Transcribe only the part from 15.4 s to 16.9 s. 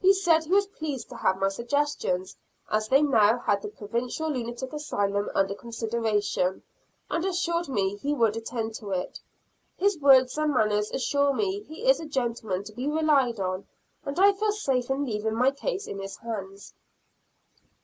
case in his hands.